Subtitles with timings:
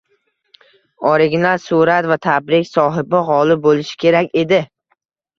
[1.09, 4.59] Original surat va tabrik sohibi gʻolib boʻlishi kerak edi.